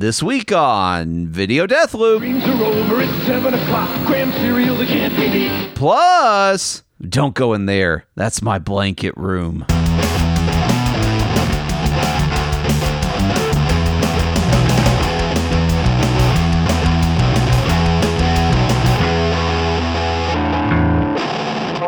[0.00, 2.20] This week on Video Death Loop.
[2.22, 4.06] Dreams are over at 7 o'clock.
[4.06, 5.74] Graham cereal that can't be.
[5.74, 8.06] Plus, don't go in there.
[8.14, 9.66] That's my blanket room.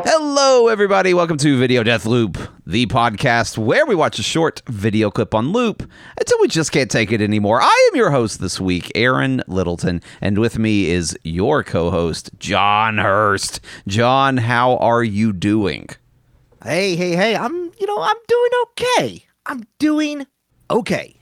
[0.04, 1.14] Hello, everybody.
[1.14, 5.50] Welcome to Video Death Loop, the podcast where we watch a short video clip on
[5.52, 5.82] loop
[6.18, 7.60] until we just can't take it anymore.
[7.60, 12.30] I am your host this week, Aaron Littleton, and with me is your co host,
[12.38, 13.60] John Hurst.
[13.88, 15.88] John, how are you doing?
[16.62, 19.24] Hey, hey, hey, I'm, you know, I'm doing okay.
[19.46, 20.26] I'm doing
[20.70, 21.16] okay.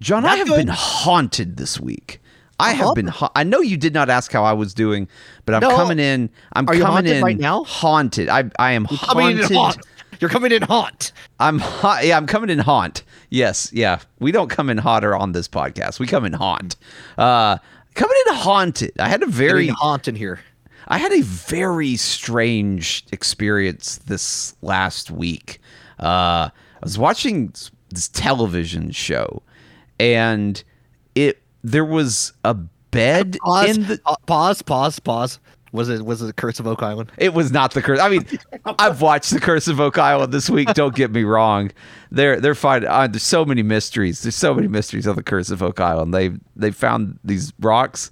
[0.00, 0.56] John, I have good.
[0.56, 2.20] been haunted this week.
[2.60, 2.94] I have Uh-huh.
[2.94, 3.06] been.
[3.06, 5.06] Ha- I know you did not ask how I was doing,
[5.44, 5.76] but I'm No.
[5.76, 6.28] coming in.
[6.54, 7.62] I'm Are coming in right now?
[7.62, 8.28] Haunted.
[8.28, 9.80] I I am haunted.
[10.20, 11.12] You're coming in haunt.
[11.38, 12.04] I'm hot.
[12.04, 13.04] Yeah, I'm coming in haunt.
[13.30, 14.00] Yes, yeah.
[14.18, 16.00] We don't come in hotter on this podcast.
[16.00, 16.76] We come in haunt.
[17.16, 17.58] Uh,
[17.94, 18.92] coming in haunted.
[18.98, 20.40] I had a very, Getting haunt in here.
[20.88, 25.60] I had a very strange experience this last week.
[26.00, 27.52] Uh, I was watching
[27.90, 29.42] this television show,
[30.00, 30.62] and
[31.14, 34.00] it there was a bed Pause, in the.
[34.26, 35.38] pause, pause, pause.
[35.72, 37.12] Was it was it the Curse of Oak Island?
[37.18, 38.00] It was not the curse.
[38.00, 38.26] I mean,
[38.78, 40.72] I've watched the Curse of Oak Island this week.
[40.74, 41.70] Don't get me wrong.
[42.10, 42.84] They're they're fine.
[42.86, 44.22] Uh, there's so many mysteries.
[44.22, 46.14] There's so many mysteries on the Curse of Oak Island.
[46.14, 48.10] They they found these rocks.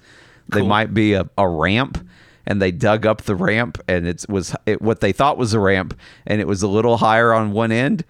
[0.48, 0.68] They Cool.
[0.68, 2.06] might be a, a ramp,
[2.46, 5.60] and they dug up the ramp, and it was it, what they thought was a
[5.60, 8.04] ramp, and it was a little higher on one end.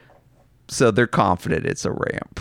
[0.68, 2.40] So they're confident it's a ramp.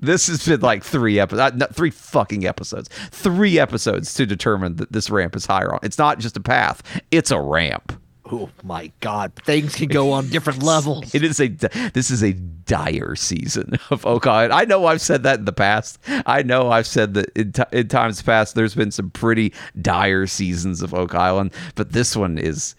[0.00, 4.76] This has been like three episodes, uh, not three fucking episodes, three episodes to determine
[4.76, 5.80] that this ramp is higher on.
[5.82, 7.92] It's not just a path; it's a ramp.
[8.32, 11.14] Oh my God, things can go on different levels.
[11.14, 14.52] It is a this is a dire season of Oak Island.
[14.52, 15.98] I know I've said that in the past.
[16.26, 20.26] I know I've said that in, t- in times past there's been some pretty dire
[20.26, 22.76] seasons of Oak Island, but this one is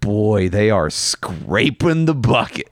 [0.00, 2.70] boy, they are scraping the bucket.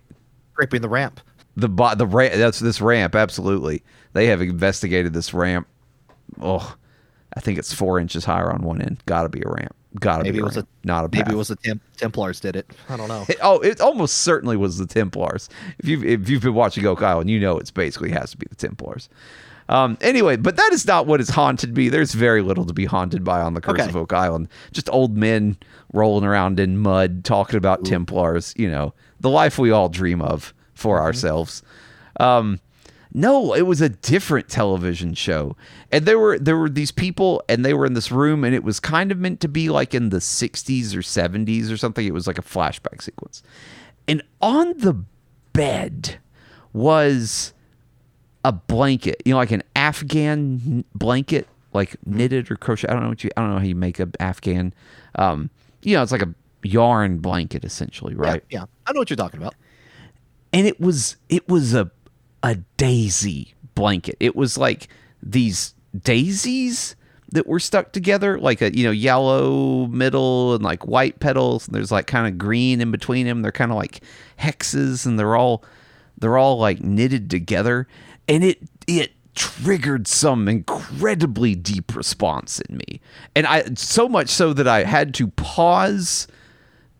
[0.52, 1.20] Scraping the ramp.
[1.56, 3.82] The bo- the ra- that's this ramp absolutely.
[4.14, 5.66] They have investigated this ramp.
[6.40, 6.76] Oh,
[7.36, 9.02] I think it's 4 inches higher on one end.
[9.06, 9.74] Got to be a ramp.
[10.00, 10.68] Got to be Maybe a it was ramp.
[10.84, 11.32] a not a maybe path.
[11.32, 12.70] it was the Temp- Templars did it.
[12.88, 13.24] I don't know.
[13.28, 15.48] It, oh, it almost certainly was the Templars.
[15.78, 18.46] If you've if you've been watching Oak Island, you know it's basically has to be
[18.48, 19.08] the Templars.
[19.68, 21.88] Um, anyway, but that is not what has haunted me.
[21.88, 23.88] There's very little to be haunted by on the Curse Okay.
[23.88, 24.48] of Oak Island.
[24.72, 25.56] Just old men
[25.92, 28.54] rolling around in mud, talking about Templars.
[28.56, 31.04] You know, the life we all dream of for Mm-hmm.
[31.06, 31.62] ourselves.
[32.20, 32.60] Um,
[33.14, 35.54] no, it was a different television show.
[35.90, 38.64] And there were there were these people and they were in this room and it
[38.64, 42.06] was kind of meant to be like in the 60s or 70s or something.
[42.06, 43.42] It was like a flashback sequence.
[44.08, 44.94] And on the
[45.52, 46.18] bed
[46.72, 47.52] was
[48.44, 52.88] a blanket, you know, like an Afghan blanket, like knitted or crochet.
[52.88, 54.72] I don't know what you I don't know how you make a Afghan
[55.16, 55.50] um
[55.82, 58.42] you know, it's like a yarn blanket essentially, right?
[58.48, 59.54] Yeah, yeah, I know what you're talking about.
[60.52, 61.90] And it was it was a
[62.42, 64.16] a daisy blanket.
[64.20, 64.88] It was like
[65.22, 66.96] these daisies
[67.32, 71.66] that were stuck together, like a you know yellow middle and like white petals.
[71.66, 73.42] And there's like kind of green in between them.
[73.42, 74.02] They're kind of like
[74.38, 75.64] hexes, and they're all
[76.18, 77.88] they're all like knitted together.
[78.28, 83.00] And it it triggered some incredibly deep response in me,
[83.34, 86.26] and I so much so that I had to pause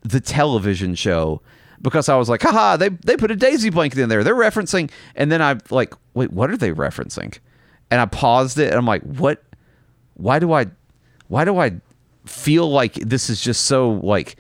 [0.03, 1.43] the television show
[1.83, 4.25] because I was like, haha, they they put a daisy blanket in there.
[4.25, 7.39] They're referencing and then I'm like, wait, what are they referencing?
[7.91, 9.43] And I paused it and I'm like, what
[10.15, 10.67] why do I
[11.29, 11.73] why do I
[12.25, 14.37] feel like this is just so like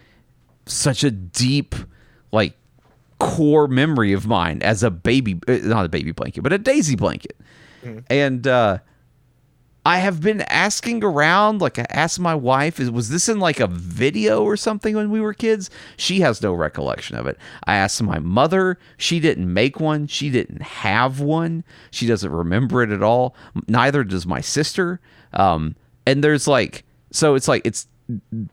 [0.66, 1.74] such a deep
[2.30, 2.54] like
[3.18, 6.96] core memory of mine as a baby uh, not a baby blanket, but a daisy
[6.96, 7.36] blanket.
[8.08, 8.78] And uh
[9.84, 13.66] I have been asking around, like I asked my wife, was this in like a
[13.66, 15.70] video or something when we were kids?
[15.96, 17.36] She has no recollection of it.
[17.64, 22.82] I asked my mother, she didn't make one, she didn't have one, she doesn't remember
[22.82, 23.34] it at all.
[23.66, 25.00] Neither does my sister.
[25.32, 25.74] Um,
[26.06, 27.88] and there's like, so it's like it's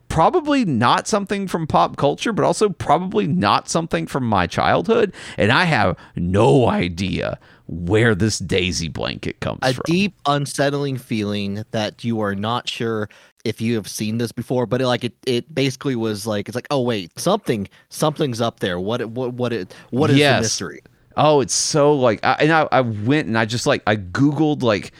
[0.07, 5.51] probably not something from pop culture, but also probably not something from my childhood, and
[5.51, 7.39] I have no idea
[7.71, 9.83] where this daisy blanket comes a from.
[9.87, 13.07] A deep unsettling feeling that you are not sure
[13.45, 16.55] if you have seen this before but it, like it, it basically was like it's
[16.55, 20.37] like oh wait something something's up there what it- what what it what is Yes.
[20.37, 20.81] the mystery
[21.21, 24.63] Oh, it's so like, I, and I, I went and I just like I googled
[24.63, 24.93] like,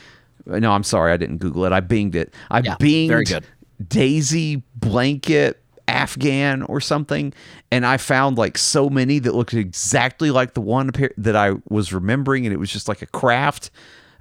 [0.46, 1.72] no, I'm sorry, I didn't Google it.
[1.72, 2.34] I binged it.
[2.52, 3.46] I Yeah, binged very good.
[3.88, 7.34] Daisy blanket Afghan or something,
[7.72, 11.94] and I found like so many that looked exactly like the one that I was
[11.94, 13.72] remembering, and it was just like a craft.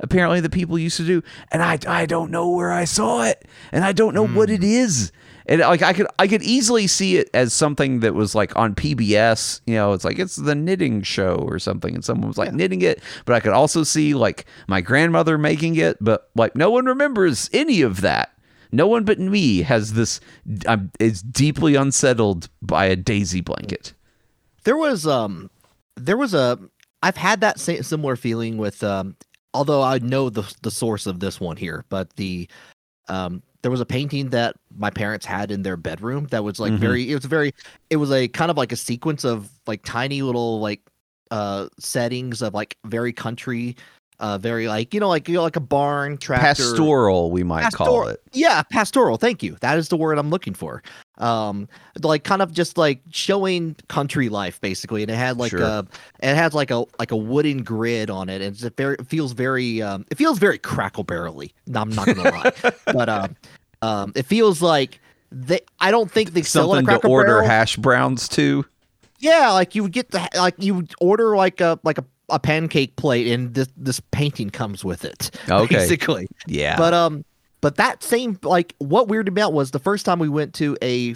[0.01, 3.47] apparently that people used to do, and I I don't know where I saw it,
[3.73, 4.65] and I don't know what it hmm.
[4.65, 5.13] is.
[5.49, 8.75] And like I could I could easily see it as something that was like on
[8.75, 12.53] PBS, you know, it's like it's the knitting show or something, and someone was like
[12.53, 13.03] knitting it.
[13.25, 17.49] But I could also see like my grandmother making it, but like no one remembers
[17.53, 18.38] any of that.
[18.73, 20.21] No one but me has this.
[20.67, 23.95] I'm is deeply unsettled by a daisy blanket.
[24.65, 25.51] There was um
[25.97, 26.59] there was a
[27.03, 29.17] I've had that sa- similar feeling with um
[29.55, 32.49] although I know the the source of this one here, but the
[33.09, 36.73] um there was a painting that my parents had in their bedroom that was like
[36.73, 36.79] Mhm.
[36.79, 37.53] very it was very
[37.91, 40.81] it was a kind of like a sequence of like tiny little like
[41.31, 43.77] uh settings of like very country
[44.21, 47.73] uh very like you know like you know like a barn tractor Pastoral, we might
[47.73, 48.21] call it.
[48.33, 50.83] yeah pastoral thank you that is the word i'm looking for
[51.19, 51.69] um
[52.03, 55.63] like kind of just like showing country life basically and it had like Sure.
[55.63, 55.87] a
[56.21, 59.07] it has like a like a wooden grid on it and it's a very it
[59.07, 62.53] feels very um it feels very Cracker Barrelly i'm not gonna lie
[62.87, 63.37] but um
[63.83, 65.01] um it feels like
[65.31, 67.47] they i don't think they sell it Something to order Barrel.
[67.49, 68.65] hash browns to.
[69.21, 72.39] Yeah, like you would get the like you would order like a like a, a
[72.39, 75.31] pancake plate and this this painting comes with it.
[75.49, 75.75] Okay.
[75.77, 76.29] Basically.
[76.47, 76.77] Yeah.
[76.77, 77.25] But um
[77.61, 80.77] but that same like what weirded me out was the first time we went to
[80.83, 81.15] a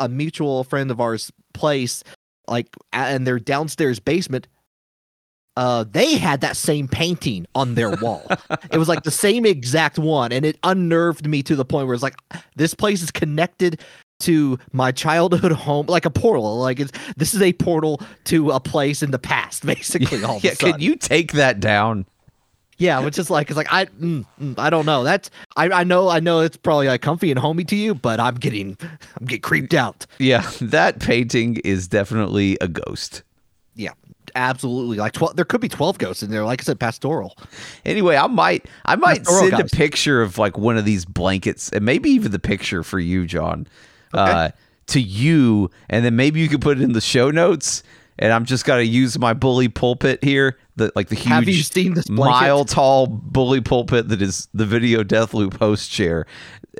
[0.00, 2.04] a mutual friend of ours place
[2.46, 4.46] like a- in their downstairs basement
[5.56, 8.24] uh they had that same painting on their wall.
[8.70, 11.94] it was like the same exact one and it unnerved me to the point where
[11.94, 12.16] it's like
[12.54, 13.80] this place is connected
[14.20, 18.60] to my childhood home like a portal like it's this is a portal to a
[18.60, 22.06] place in the past basically all of yeah, a can you take that down?
[22.80, 25.02] Yeah, which is like it's like I mm, mm, I don't know.
[25.02, 28.20] That's I I know I know it's probably like comfy and homey to you, but
[28.20, 28.76] I'm getting
[29.20, 30.06] I'm getting creeped out.
[30.20, 33.24] Yeah, that painting is definitely a ghost.
[33.74, 33.92] Yeah,
[34.36, 34.96] absolutely.
[34.98, 36.44] Like twelve, there could be twelve ghosts in there.
[36.44, 37.36] Like I said, pastoral.
[37.84, 39.74] Anyway, I might I might Pastoral send a ghost.
[39.74, 43.66] picture of like one of these blankets and maybe even the picture for you, John.
[44.12, 44.50] Uh
[44.88, 47.82] to you and then maybe you could put it in the show notes
[48.18, 51.62] and I'm just gonna use my bully pulpit here, the like the huge Have you
[51.62, 52.30] seen this blanket?
[52.30, 56.26] mile tall bully pulpit that is the video death loop host chair.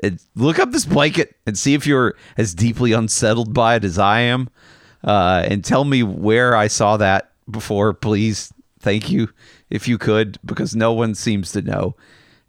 [0.03, 3.97] And look up this blanket and see if you're as deeply unsettled by it as
[3.97, 4.49] I am.
[5.03, 8.53] Uh, and tell me where I saw that before, please.
[8.81, 9.29] Thank you,
[9.69, 11.95] if you could, because no one seems to know,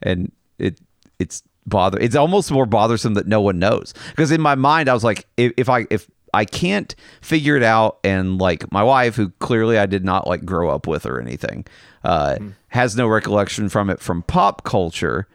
[0.00, 0.80] and it
[1.18, 1.98] it's bother.
[1.98, 3.94] It's almost more bothersome that no one knows.
[4.10, 7.62] Because in my mind, I was like, if, if I if I can't figure it
[7.62, 11.20] out, and like my wife, who clearly I did not like grow up with or
[11.20, 11.66] anything,
[12.04, 12.36] uh,
[12.68, 15.26] has no recollection from it from pop culture,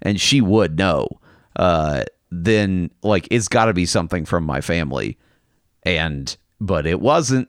[0.00, 1.08] and she would know.
[1.56, 5.18] Uh, then like it's got to be something from my family,
[5.82, 7.48] and but it wasn't.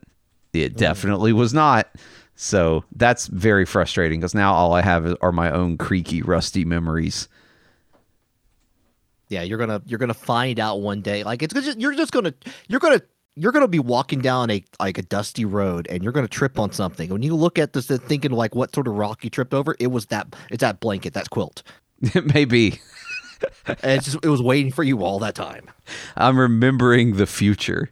[0.53, 1.89] It definitely was not.
[2.36, 7.27] So that's very frustrating because now all I have are my own creaky, rusty memories.
[9.33, 11.24] Yeah, you're gonna you're gonna find out one day.
[11.24, 12.33] Like it's just you're just gonna
[12.68, 13.01] you're gonna
[13.35, 16.71] you're gonna be walking down a like a dusty road and you're gonna trip on
[16.71, 17.09] something.
[17.09, 19.75] When you look at this and thinking like what sort of rock you tripped over,
[19.80, 21.63] it was that it's that blanket, that quilt.
[22.13, 22.81] It may be.
[23.65, 25.69] And it's just it was waiting for you all that time.
[26.18, 27.89] I'm remembering the future.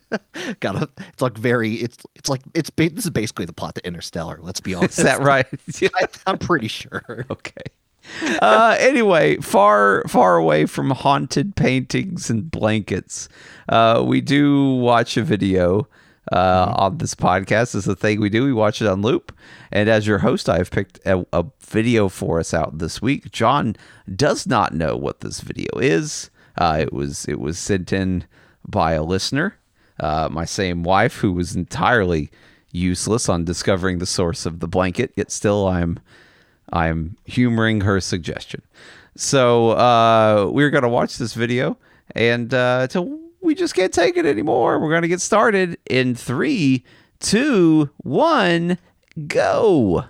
[0.60, 4.38] Got it's like very it's it's like it's this is basically the plot to Interstellar.
[4.40, 4.98] Let's be honest.
[4.98, 5.46] Is that right?
[5.94, 7.26] I, I'm pretty sure.
[7.30, 7.62] okay.
[8.42, 13.28] Uh, anyway, far far away from haunted paintings and blankets,
[13.68, 15.86] uh, we do watch a video
[16.32, 17.74] uh, on this podcast.
[17.74, 18.44] Is the thing we do.
[18.44, 19.32] We watch it on loop,
[19.70, 23.30] and as your host, I've picked a, a video for us out this week.
[23.30, 23.76] John
[24.14, 26.30] does not know what this video is.
[26.56, 28.24] Uh, it was it was sent in
[28.66, 29.56] by a listener,
[30.00, 32.30] uh, my same wife, who was entirely
[32.72, 35.12] useless on discovering the source of the blanket.
[35.16, 35.98] Yet still, I'm
[36.72, 38.62] I'm humoring her suggestion.
[39.16, 41.76] So uh, we're gonna watch this video,
[42.14, 46.84] and uh, until we just can't take it anymore, we're gonna get started in three,
[47.20, 48.78] two, one,
[49.26, 50.04] go.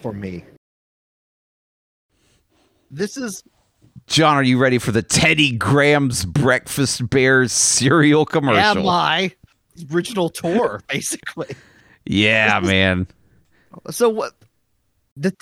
[0.00, 0.44] For me.
[2.90, 3.42] This is
[4.06, 8.82] John, are you ready for the Teddy Grahams Breakfast Bears cereal commercial?
[8.82, 9.32] am I
[9.92, 11.56] original tour, basically.
[12.04, 13.08] Yeah, man.
[13.90, 14.32] So what?
[15.16, 15.32] The,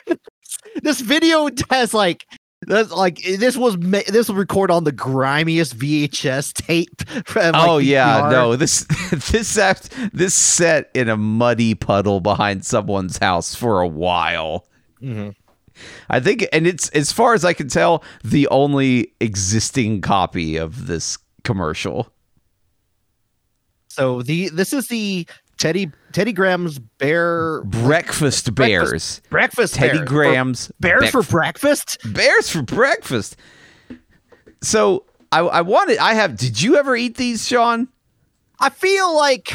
[0.82, 2.24] this video has like
[2.66, 7.08] that's like this was ma- this will record on the grimiest VHS tape.
[7.26, 8.30] from, like, oh yeah, VCR.
[8.30, 8.56] no.
[8.56, 8.84] This
[9.30, 14.68] this act, this set in a muddy puddle behind someone's house for a while.
[15.02, 15.34] Mhm.
[16.10, 20.86] I think, and it's as far as I can tell, the only existing copy of
[20.86, 22.12] this commercial.
[23.88, 25.26] So the this is the
[25.58, 29.20] Teddy Teddy Graham's bear breakfast bears.
[29.30, 30.08] breakfast Teddy bears.
[30.08, 31.98] Graham's For- bears for breakfast.
[32.12, 33.36] bears for breakfast.
[34.62, 35.98] So I, I wanted.
[35.98, 36.36] I have.
[36.36, 37.88] Did you ever eat these, John?
[38.60, 39.52] I feel like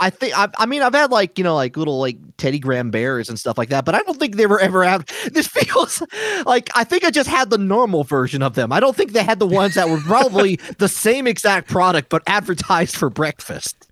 [0.00, 2.90] I think I, I mean I've had like you know like little like Teddy Graham
[2.90, 5.10] bears and stuff like that, but I don't think they were ever out.
[5.32, 6.02] This feels
[6.46, 8.70] like I think I just had the normal version of them.
[8.72, 12.22] I don't think they had the ones that were probably the same exact product but
[12.26, 13.88] advertised for breakfast.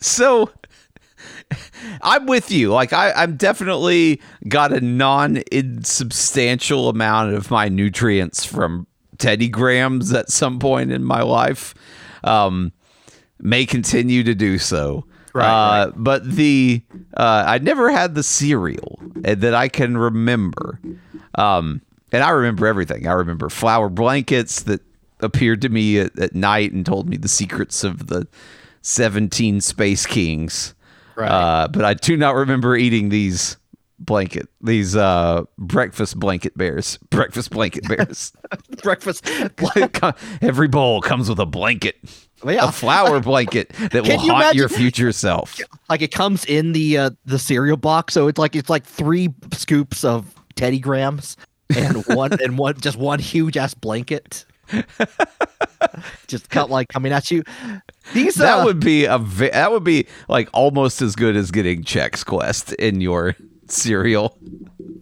[0.00, 0.50] So
[2.02, 2.72] I'm with you.
[2.72, 8.86] Like I, I'm definitely got a non-insubstantial amount of my nutrients from
[9.18, 11.74] Teddy Grahams at some point in my life.
[12.22, 12.72] Um,
[13.38, 15.04] may continue to do so.
[15.34, 16.82] Right, uh, But the
[17.16, 20.80] uh, I never had the cereal uh, that I can remember.
[21.34, 23.08] Um, and I remember everything.
[23.08, 24.80] I remember flower blankets that
[25.20, 28.28] appeared to me at, at night and told me the secrets of the
[28.84, 30.74] 17 Space Kings.
[31.16, 31.28] Right.
[31.30, 33.56] Uh, but I do not remember eating these
[33.98, 36.98] blanket, these uh, breakfast blanket bears.
[37.10, 38.32] Breakfast blanket bears.
[38.82, 39.28] breakfast.
[39.56, 41.96] Blanket Every bowl comes with a blanket,
[42.44, 42.68] Yeah.
[42.68, 45.58] a flower blanket that will you haunt your future self.
[45.88, 49.32] like it comes in the uh, the cereal box, so it's like it's like three
[49.52, 51.36] scoops of Teddy Grahams
[51.74, 54.44] and one and one just one huge ass blanket.
[56.26, 57.42] just cut like coming at you.
[58.12, 61.50] These That uh, would be a ve- that would be like almost as good as
[61.50, 64.36] getting Chex Quest in your cereal.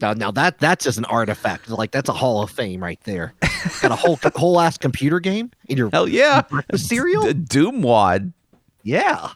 [0.00, 1.68] now, now that that's just an artifact.
[1.68, 3.34] Like that's a Hall of Fame right there.
[3.80, 6.42] Got a whole whole ass computer game in your Hell yeah,
[6.74, 7.22] cereal.
[7.22, 8.32] D- Doom Wad.
[8.82, 9.30] yeah,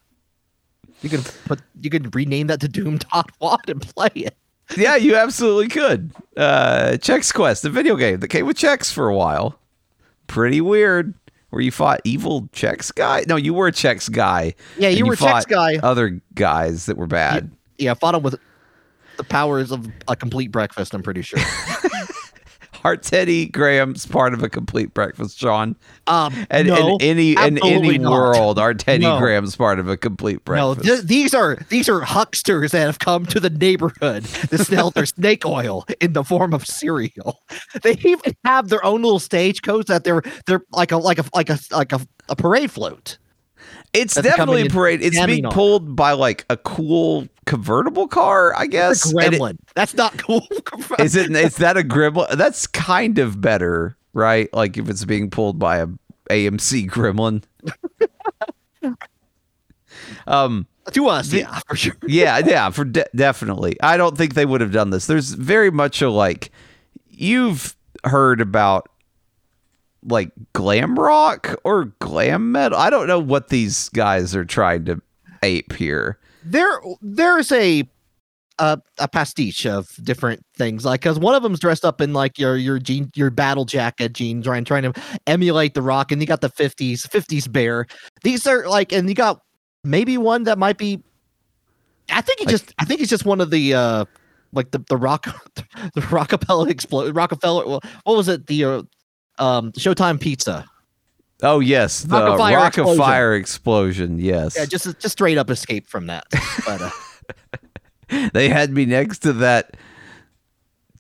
[1.03, 4.37] you can put you can rename that to Doom Dot Wad and play it.
[4.77, 6.11] Yeah, you absolutely could.
[6.37, 9.57] Uh, Chex Quest, the video game that came with Chex for a while.
[10.27, 11.15] Pretty weird.
[11.51, 13.25] Where you fought evil Chex guy?
[13.29, 14.55] No, you were a Chex guy.
[14.79, 15.77] Yeah, and you were a Chex guy.
[15.77, 17.51] Other guys that were bad.
[17.79, 18.39] Yeah, I fought him with
[19.17, 20.93] the powers of a complete breakfast.
[20.93, 21.39] I'm pretty sure.
[22.87, 25.75] Are Teddy Graham's part of a complete breakfast, John?
[26.07, 28.13] Um, And no, in any in any not.
[28.13, 29.19] world, are Teddy No.
[29.19, 30.85] Graham's part of a complete No, breakfast?
[30.87, 35.05] th- these are these are hucksters that have come to the neighborhood to sell their
[35.17, 37.41] snake oil in the form of cereal.
[37.83, 41.51] They even have their own little stagecoach that they're they're like a like a like
[41.51, 43.19] a like a, a parade float.
[43.95, 45.03] It's definitely a parade.
[45.03, 45.53] It's jamming being on.
[45.53, 49.11] pulled by like a cool convertible car, I guess.
[49.13, 49.57] And it- gremlin.
[49.75, 50.47] That's not cool.
[50.99, 51.31] is it?
[51.35, 52.37] Is that a gremlin?
[52.37, 54.53] That's kind of better, right?
[54.53, 55.87] Like if it's being pulled by a
[56.31, 57.43] AMC gremlin.
[60.27, 60.67] um.
[60.93, 61.33] to us?
[61.33, 61.97] Yeah, for sure.
[62.07, 62.39] Yeah.
[62.39, 62.71] Yeah.
[62.71, 63.77] For de- definitely.
[63.83, 65.07] I don't think they would have done this.
[65.07, 66.51] There's very much a like.
[67.11, 67.75] You've
[68.05, 68.89] heard about
[70.09, 72.79] like glam rock or glam metal.
[72.79, 75.01] I don't know what these guys are trying to
[75.43, 76.19] ape here.
[76.47, 77.83] There there's a
[78.59, 82.39] a, a pastiche of different things like because one of them's dressed up in like
[82.39, 84.93] your your jean your battle jacket jeans trying trying to
[85.27, 87.87] emulate the rock and you got the 50s 50s bear.
[88.23, 89.41] These are like and you got
[89.85, 91.03] maybe one that might be
[92.11, 94.05] i think he Like- just i think he's just one of the uh
[94.53, 95.27] like the the rock
[95.95, 98.83] the rockefeller explode rockefeller what was it the uh,
[99.39, 100.65] um showtime pizza
[101.43, 102.99] Oh yes, the Rock-afire rock of explosion.
[102.99, 104.19] fire explosion.
[104.19, 106.25] Yes, yeah just just straight up escape from that
[106.65, 106.91] but uh
[108.33, 109.77] they had me next to that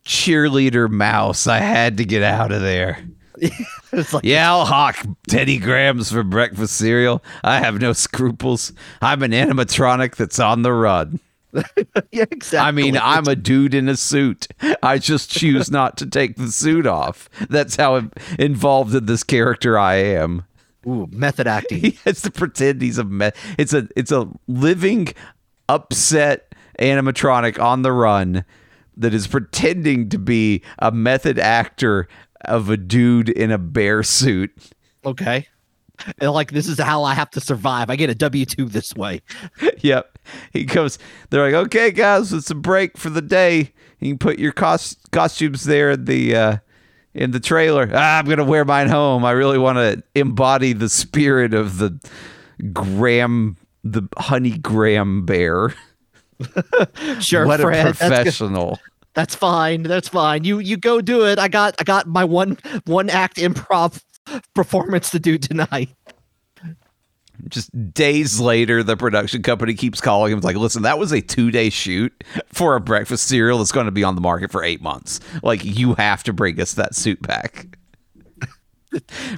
[0.05, 1.47] cheerleader mouse.
[1.47, 2.99] I had to get out of there.
[3.93, 4.97] like Yeah, I'll hawk
[5.28, 7.23] Teddy Grahams for breakfast cereal.
[7.45, 8.73] I have no scruples.
[9.02, 11.21] I'm an animatronic that's on the run.
[12.12, 14.48] yeah exactly I mean, I'm a dude in a suit.
[14.82, 17.28] I just choose not to take the suit off.
[17.48, 20.44] That's how involved in this character I am.
[20.86, 25.08] Ooh, method acting he has to pretend he's a me- it's a it's a living
[25.68, 28.44] upset animatronic on the run
[28.96, 32.06] that is pretending to be a method actor
[32.44, 34.52] of a dude in a bear suit
[35.04, 35.46] Okay.
[36.18, 37.90] And like this is how I have to survive.
[37.90, 39.22] I get a W two this way.
[39.78, 40.18] yep
[40.52, 40.98] he goes
[41.30, 44.96] they're like okay guys it's a break for the day you can put your cos-
[45.12, 46.56] costumes there in the uh
[47.14, 50.88] in the trailer ah, i'm gonna wear mine home i really want to embody the
[50.88, 51.98] spirit of the
[52.72, 55.74] graham the honey graham bear
[57.20, 57.86] Sure, what Fred.
[57.86, 58.78] a professional
[59.16, 59.82] that's fine.
[59.82, 60.44] That's fine.
[60.44, 61.38] You you go do it.
[61.38, 64.02] I got I got my one one act improv
[64.55, 65.90] performance to do tonight.
[67.49, 71.21] just days later the production company keeps calling him it's like listen that was a
[71.21, 74.81] two-day shoot for a breakfast cereal that's going to be on the market for eight
[74.81, 77.66] months like you have to bring us that suit back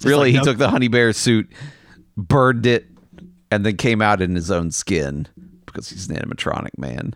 [0.05, 1.50] really like, he no- took the honey bear suit
[2.17, 2.87] burned it
[3.50, 5.26] and then came out in his own skin
[5.67, 7.14] because he's an animatronic man.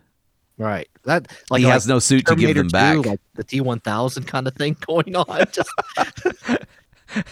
[0.57, 0.87] Right.
[1.05, 3.05] That like he like has no suit to give Terminator them 2, back.
[3.05, 5.45] like the T one thousand kind of thing going on.
[5.51, 5.69] Just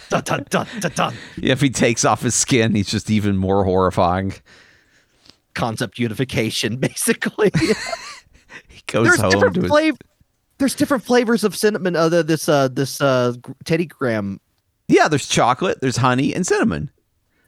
[0.08, 1.14] dun, dun, dun, dun, dun.
[1.42, 4.34] if he takes off his skin, he's just even more horrifying.
[5.54, 7.50] concept unification, basically.
[8.68, 9.96] He goes There's home different to his.
[10.58, 11.96] There's different flavors of cinnamon.
[11.96, 13.34] Other this uh this uh
[13.64, 14.40] Teddy Graham.
[14.88, 16.90] Yeah, there's chocolate, there's honey, and cinnamon.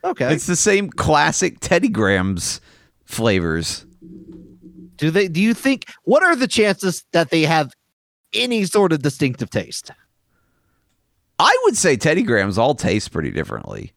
[0.03, 0.33] Okay.
[0.35, 2.61] It's the same classic Teddy Grahams
[3.05, 3.87] flavors.
[4.97, 5.29] do they?
[5.29, 5.85] Do you think?
[6.05, 7.73] What are the chances that they have
[8.35, 9.91] any sort of distinctive taste?
[11.39, 13.93] I would say Teddy Grahams all taste pretty differently.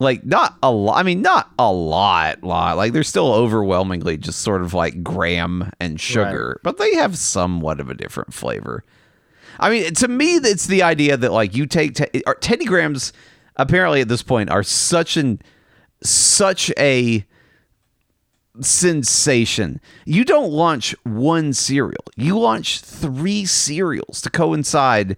[0.00, 0.98] Like not a lot.
[0.98, 2.76] I mean, not a lot, lot.
[2.76, 7.80] Like they're still overwhelmingly just sort of like graham and sugar, but they have somewhat
[7.80, 8.84] of a different flavor.
[9.58, 13.12] I mean, to me, it's the idea that like you take te- Teddy Grahams.
[13.56, 15.42] Apparently, at this point, are such an
[16.00, 17.26] such a
[18.60, 19.80] sensation.
[20.04, 22.04] You don't launch one cereal.
[22.16, 25.16] You launch three cereals to coincide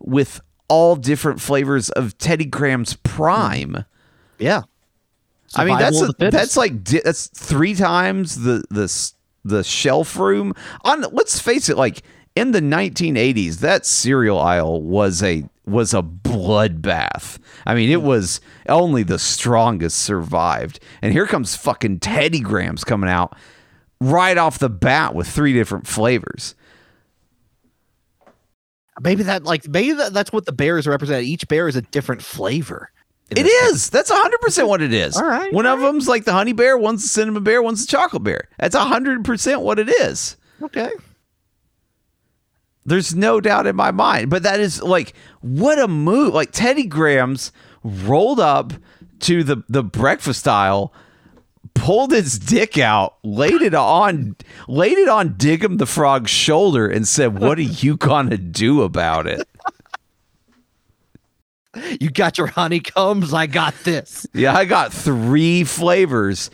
[0.00, 3.84] with all different flavors of Teddy Graham's prime.
[4.38, 4.62] Yeah.
[5.54, 6.32] I mean, that's a, of the fittest.
[6.32, 9.12] that's like di- that's three times the the
[9.44, 10.54] the shelf room.
[10.84, 12.02] On let's face it, like
[12.38, 17.38] in the 1980s, that cereal aisle was a was a bloodbath.
[17.66, 18.06] I mean, it hmm.
[18.06, 20.80] was only the strongest survived.
[21.02, 23.36] And here comes fucking Teddy Grahams coming out
[24.00, 26.54] right off the bat with three different flavors.
[29.00, 31.24] maybe that like maybe that, that's what the bears represent.
[31.24, 32.90] Each bear is a different flavor.
[33.30, 33.90] It is.
[33.90, 34.08] This.
[34.08, 35.14] That's 100% what it is.
[35.16, 37.84] All right, One all of them's like the honey bear, one's the cinnamon bear, one's
[37.84, 38.48] the chocolate bear.
[38.58, 40.38] That's 100% what it is.
[40.62, 40.90] Okay.
[42.88, 44.30] There's no doubt in my mind.
[44.30, 46.34] But that is like what a move.
[46.34, 47.52] Like Teddy Grahams
[47.82, 48.72] rolled up
[49.20, 50.92] to the the breakfast aisle,
[51.74, 57.06] pulled his dick out, laid it on laid it on Dig'em the Frog's shoulder and
[57.06, 59.46] said, "What are you going to do about it?"
[62.00, 63.32] You got your honeycombs.
[63.32, 64.26] I got this.
[64.32, 66.50] Yeah, I got 3 flavors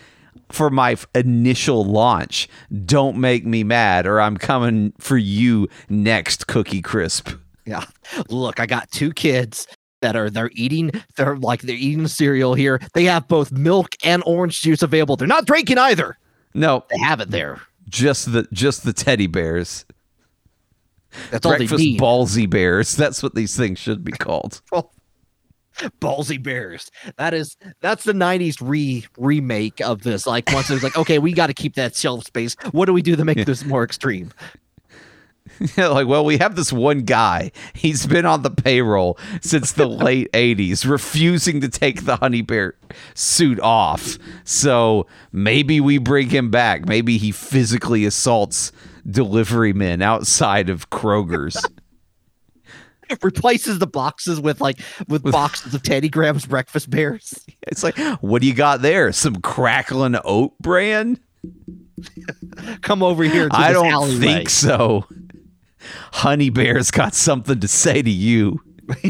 [0.55, 2.49] for my initial launch.
[2.85, 7.31] Don't make me mad or I'm coming for you next, Cookie Crisp.
[7.67, 7.85] Yeah.
[8.29, 9.67] Look, I got two kids
[10.03, 12.79] that are they're eating they're like they're eating cereal here.
[12.93, 15.17] They have both milk and orange juice available.
[15.17, 16.19] They're not drinking either.
[16.55, 17.61] No, They have it there.
[17.89, 19.85] just the just the teddy bears.
[21.31, 22.01] That's all they need.
[22.01, 22.97] ballsy bears.
[22.97, 24.61] That's what these things should be called.
[26.01, 26.91] Ballsy Bears.
[27.17, 30.27] That is that's the '90s re remake of this.
[30.27, 32.57] Like once it was like, okay, we got to keep that shelf space.
[32.73, 34.33] What do we do to make this more extreme?
[35.77, 37.53] like, well, we have this one guy.
[37.75, 42.75] He's been on the payroll since the late '80s, refusing to take the honey bear
[43.15, 44.19] suit off.
[44.45, 46.87] So maybe we bring him back.
[46.87, 48.73] Maybe he physically assaults
[49.09, 51.63] delivery men outside of Kroger's.
[53.23, 57.45] Replaces the boxes with like with boxes of Teddy Grahams breakfast bears.
[57.67, 59.11] It's like, what do you got there?
[59.11, 61.19] Some crackling oat bran?
[62.83, 63.49] Come over here.
[63.49, 64.21] To I don't alleyway.
[64.21, 65.07] think so.
[66.13, 68.61] Honey Bear's got something to say to you.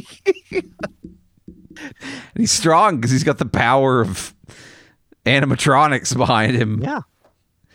[2.36, 4.34] he's strong because he's got the power of
[5.26, 6.80] animatronics behind him.
[6.80, 7.00] Yeah.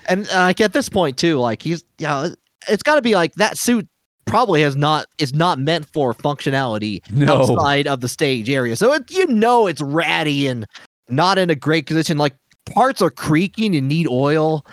[0.07, 2.29] And uh, like at this point too, like he's yeah,
[2.67, 3.87] it's got to be like that suit
[4.29, 7.41] probably has not is not meant for functionality No.
[7.41, 8.75] outside of the stage area.
[8.75, 10.65] So it, you know it's ratty and
[11.09, 12.17] not in a great condition.
[12.17, 12.35] Like
[12.73, 14.65] parts are creaking and need oil.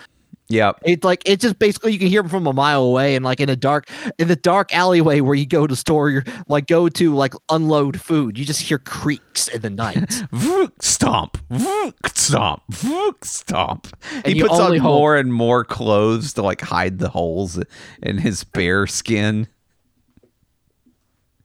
[0.49, 0.79] Yep.
[0.85, 3.39] It's like it's just basically you can hear them from a mile away and like
[3.39, 6.87] in a dark in the dark alleyway where you go to store your like go
[6.87, 8.37] to like unload food.
[8.37, 9.97] You just hear creaks in the night.
[10.31, 11.37] Vrook, Stomp.
[11.49, 12.63] Vrook, Stomp.
[12.71, 13.87] Vrook, Stomp.
[14.23, 17.61] And he puts on hope- more and more clothes to like hide the holes
[18.01, 19.47] in his bear skin.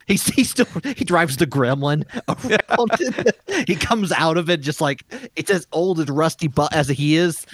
[0.06, 3.66] He's he still he drives the gremlin around.
[3.66, 5.04] he comes out of it just like
[5.36, 7.46] it's as old as rusty butt as he is.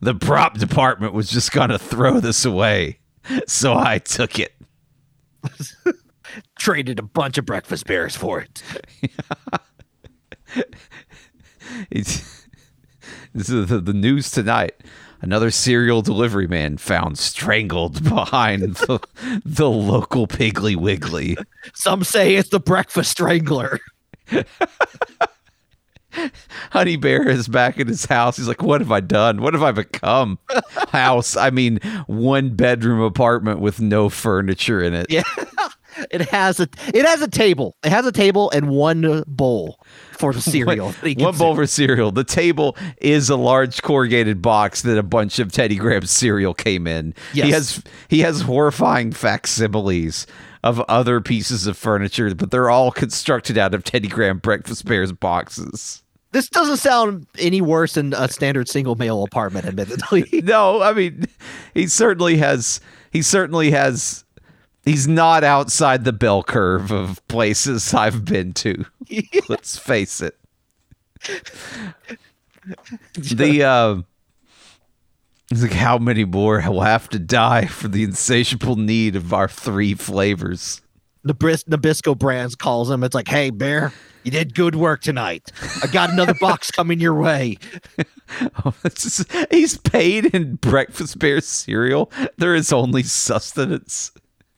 [0.00, 2.98] The prop department was just going to throw this away.
[3.46, 4.52] So I took it.
[6.58, 8.62] Traded a bunch of breakfast bears for it.
[11.90, 12.46] It's,
[13.34, 14.74] this is the, the news tonight.
[15.24, 19.00] Another serial delivery man found strangled behind the,
[19.46, 21.38] the local Piggly Wiggly.
[21.72, 23.80] Some say it's the breakfast strangler.
[26.72, 28.36] Honey Bear is back in his house.
[28.36, 29.40] He's like, What have I done?
[29.40, 30.38] What have I become?
[30.88, 31.38] house.
[31.38, 35.06] I mean, one bedroom apartment with no furniture in it.
[35.08, 35.22] Yeah.
[36.10, 37.76] It has a it has a table.
[37.84, 39.78] It has a table and one bowl
[40.12, 40.86] for the cereal.
[40.86, 41.38] One consumes.
[41.38, 42.10] bowl for cereal.
[42.12, 46.86] The table is a large corrugated box that a bunch of Teddy Graham cereal came
[46.86, 47.14] in.
[47.32, 50.26] He has he has horrifying facsimiles
[50.62, 55.12] of other pieces of furniture, but they're all constructed out of Teddy Graham breakfast bears
[55.12, 56.02] boxes.
[56.32, 60.24] This doesn't sound any worse than a standard single male apartment, admittedly.
[60.42, 61.26] No, I mean
[61.74, 62.80] he certainly has
[63.12, 64.23] he certainly has
[64.84, 68.84] he's not outside the bell curve of places I've been to.
[69.48, 70.38] Let's face it.
[73.14, 74.02] the uh
[75.50, 79.48] it's like how many more will have to die for the insatiable need of our
[79.48, 80.80] three flavors.
[81.26, 83.04] Nabis- Nabisco Brands calls him.
[83.04, 83.92] It's like, hey, Bear,
[84.24, 85.52] you did good work tonight.
[85.82, 87.58] I got another box coming your way.
[88.64, 92.10] Oh, just- he's paid in breakfast bear cereal.
[92.38, 94.12] There is only sustenance.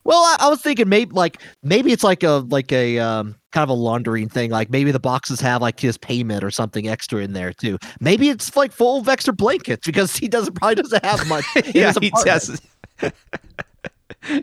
[0.07, 3.65] Well, I, I was thinking maybe like maybe it's like a like a um, kind
[3.65, 4.51] of a laundering thing.
[4.53, 7.77] Like maybe the boxes have like his payment or something extra in there too.
[7.99, 11.45] Maybe it's like full of extra blankets because he doesn't probably doesn't have much.
[11.75, 12.63] yeah, he has.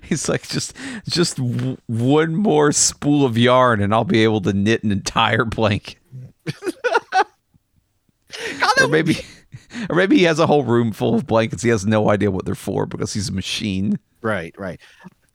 [0.04, 0.76] He's like just
[1.08, 5.46] just w- one more spool of yarn, and I'll be able to knit an entire
[5.46, 5.98] blanket.
[8.60, 9.18] God, Or maybe,
[9.90, 11.64] or maybe he has a whole room full of blankets.
[11.64, 14.00] He has no idea what they're for because he's a machine.
[14.22, 14.80] Right, right.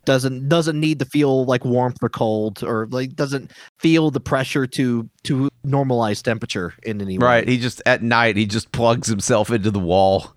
[0.09, 4.67] Doesn't doesn't need to feel like warmth or cold, or like doesn't feel the pressure
[4.67, 7.27] to to normalize temperature in any way.
[7.27, 7.47] Right.
[7.47, 10.33] He just at night he just plugs himself into the wall.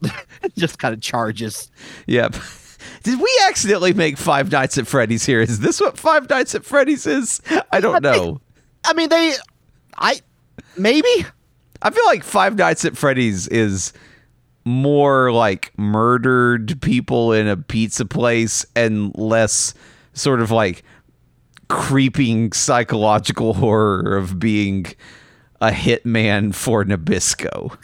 [0.56, 1.70] Just kind of charges.
[2.06, 2.34] Yep.
[3.02, 5.42] Did we accidentally make Five Nights at Freddy's here?
[5.42, 7.42] Is this what Five Nights at Freddy's is?
[7.70, 8.40] I don't I think- know.
[8.84, 9.34] I mean, they,
[9.98, 10.18] I
[10.78, 11.26] maybe.
[11.82, 13.92] I feel like Five Nights at Freddy's is
[14.64, 19.74] more like murdered people in a pizza place and less
[20.12, 20.82] sort of like
[21.68, 24.86] creeping psychological horror of being
[25.60, 27.76] a hitman for Nabisco.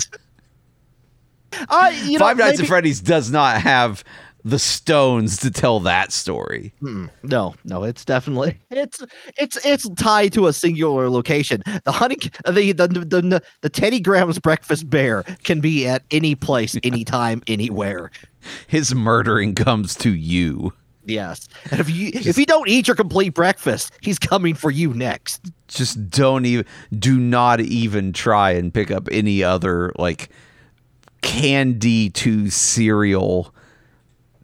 [1.69, 4.05] Uh, you know, Five Nights maybe- at Freddy's does not have
[4.47, 6.73] the stones to tell that story.
[6.81, 9.03] Mm, no, no, it's definitely it's
[9.37, 11.65] it's it's tied to a singular location.
[11.85, 16.37] The honey, the the the, the, the Teddy Grahams breakfast bear can be at any
[16.37, 18.13] place, anytime, anywhere.
[18.69, 20.73] His murdering comes to you.
[21.05, 24.95] Yes, and if you if you don't eat your complete breakfast, he's coming for you
[24.95, 25.43] next.
[25.67, 26.65] just don't even
[26.97, 30.31] do not even try and pick up any other like
[31.23, 33.53] candy to cereal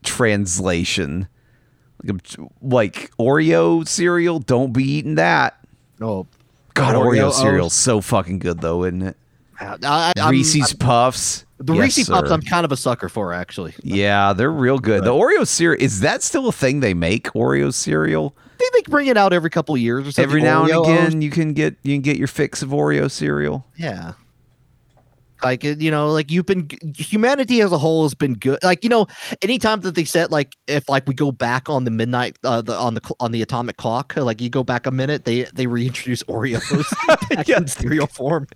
[0.02, 1.28] translation
[2.04, 2.20] like,
[2.60, 5.58] like oreo cereal don't be eating that
[6.00, 6.26] Oh,
[6.74, 9.16] god Oreo oreo, cereal's so fucking good though isn't it
[9.60, 12.28] I, I, I'm- reese's puffs the Yes, Reese's Puffs.
[12.32, 13.72] I'm kind of a sucker for actually.
[13.84, 17.72] yeah they're real good the oreo cereal is that still a thing they make oreo
[17.72, 20.24] cereal think they bring it out every couple of years or something.
[20.24, 21.14] every now and again O's.
[21.22, 24.14] you can get you can get your fix of oreo cereal Yeah.
[25.42, 28.58] Like you know, like you've been humanity as a whole has been good.
[28.62, 29.06] Like you know,
[29.42, 32.76] anytime that they said like if like we go back on the midnight uh, the
[32.76, 36.22] on the on the atomic clock, like you go back a minute, they they reintroduce
[36.24, 36.62] Oreos
[37.56, 38.46] in cereal form.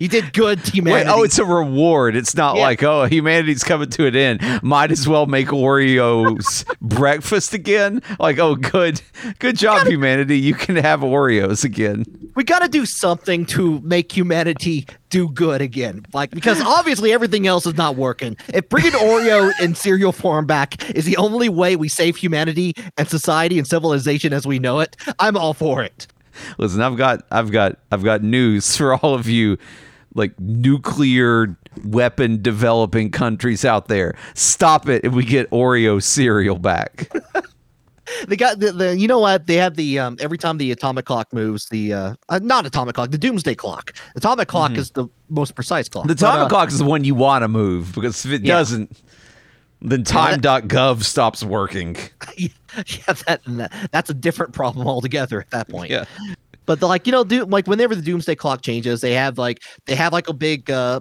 [0.00, 1.10] You did good, to Wait, oh, humanity.
[1.12, 2.16] oh, it's a reward.
[2.16, 2.62] It's not Yeah.
[2.62, 4.62] like, oh, humanity's coming to an end.
[4.62, 8.02] Might as well make Oreos breakfast again.
[8.18, 9.00] Like, oh, good,
[9.38, 10.38] good job, humanity.
[10.38, 12.04] You can have Oreos again.
[12.34, 16.04] we got to do something to make humanity do good again.
[16.12, 18.36] Like because obviously everything else is not working.
[18.52, 23.08] If bringing Oreo in cereal form back is the only way we save humanity and
[23.08, 26.08] society and civilization as we know it, I'm all for it.
[26.58, 29.58] Listen, I've got, I've got, I've got news for all of you,
[30.14, 34.14] like nuclear weapon developing countries out there.
[34.34, 37.10] Stop it, if we get Oreo cereal back.
[38.28, 41.06] They got the, the you know what they have the um every time the atomic
[41.06, 45.08] clock moves the uh, uh not atomic clock the doomsday clock atomic clock is the
[45.30, 47.94] most precise clock The But, atomic uh, clock is the one you want to move
[47.94, 48.56] because if it Yeah.
[48.56, 48.94] doesn't,
[49.90, 51.96] then time.gov stops working.
[52.36, 52.48] yeah
[53.26, 56.04] that, that that's a different problem altogether at that point Yeah.
[56.66, 59.62] but the, like you know do like whenever the doomsday clock changes they have like
[59.86, 61.00] they have like a big uh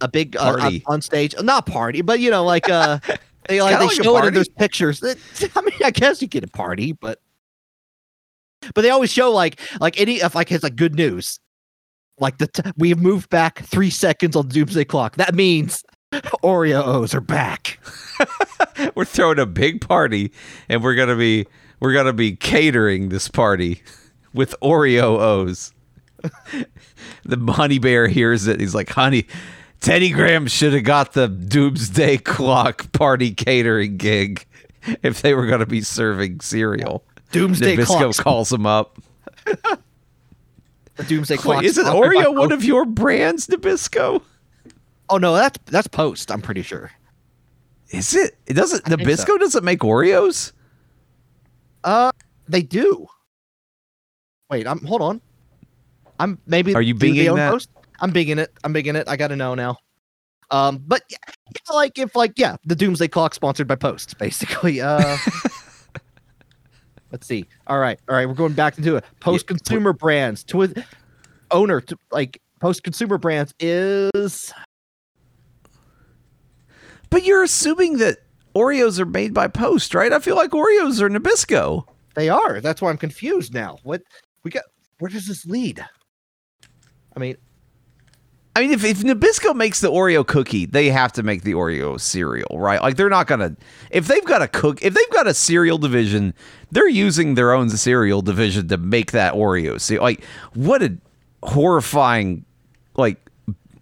[0.00, 0.82] a big uh, Party.
[0.86, 2.98] on stage not party but you know like uh
[3.48, 6.42] they like kinda they like show it there's pictures i mean i guess you get
[6.44, 7.20] a party but
[8.74, 11.38] but they always show like like any if like it's like good news
[12.18, 15.84] like the t- we have moved back three seconds on the doomsday clock that means
[16.42, 17.78] oreos are back
[18.94, 20.32] we're throwing a big party
[20.68, 21.46] and we're gonna be
[21.80, 23.82] we're gonna be catering this party
[24.34, 25.72] with Oreo O's.
[27.24, 28.60] the honey bear hears it.
[28.60, 29.26] He's like, honey,
[29.80, 34.46] Teddy Graham should have got the doomsday clock party catering gig
[35.02, 37.04] if they were gonna be serving cereal.
[37.32, 38.16] Doomsday Nabisco clock.
[38.16, 38.98] calls him up.
[40.96, 41.64] The Doomsday clock.
[41.64, 44.22] Isn't sponsored by Oreo one of your brands, Nabisco?
[45.08, 46.30] Oh no, that's that's Post.
[46.30, 46.90] I'm pretty sure.
[47.90, 48.38] Is it?
[48.46, 48.84] It doesn't.
[48.84, 49.38] Nabisco so.
[49.38, 50.52] doesn't make Oreos.
[51.84, 52.12] Uh,
[52.48, 53.06] they do.
[54.50, 55.20] Wait, I'm hold on.
[56.18, 56.74] I'm maybe.
[56.74, 57.50] Are you they that?
[57.50, 57.70] Post?
[58.00, 58.52] I'm bigging it.
[58.64, 59.08] I'm bigging it.
[59.08, 59.78] I gotta know now.
[60.50, 61.16] Um, but yeah,
[61.48, 64.80] yeah, like if like yeah, the Doomsday Clock sponsored by Post, basically.
[64.80, 65.16] Uh,
[67.12, 67.46] let's see.
[67.66, 69.04] All right, all right, we're going back into it.
[69.20, 70.74] Post Consumer Brands to
[71.50, 74.52] owner to like Post Consumer Brands is
[77.12, 78.20] But you're assuming that
[78.54, 80.14] Oreos are made by Post, right?
[80.14, 81.84] I feel like Oreos are Nabisco.
[82.14, 82.62] they are.
[82.62, 83.76] That's why I'm confused now.
[83.82, 84.00] What
[84.44, 84.64] we got?
[84.98, 85.84] Where does this lead?
[87.14, 87.36] I mean,
[88.56, 92.00] I mean, if, if Nabisco makes the Oreo cookie, they have to make the Oreo
[92.00, 92.80] cereal, right?
[92.80, 93.56] Like they're not gonna
[93.90, 96.32] if they've got a cook if they've got a cereal division,
[96.70, 99.78] they're using their own cereal division to make that Oreo.
[99.78, 100.96] See, like what a
[101.42, 102.46] horrifying
[102.96, 103.18] like